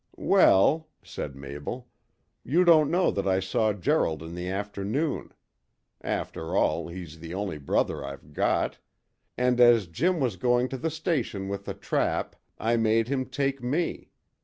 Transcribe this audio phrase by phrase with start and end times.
[0.17, 1.87] "Well," said Mabel,
[2.43, 5.31] "you don't know that I saw Gerald in the afternoon.
[6.01, 8.79] After all, he's the only brother I've got;
[9.37, 13.61] and as Jim was going to the station with the trap I made him take
[13.61, 14.09] me.